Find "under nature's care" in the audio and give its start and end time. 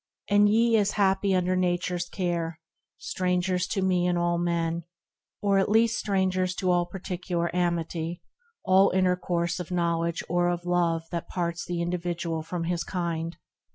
1.35-2.59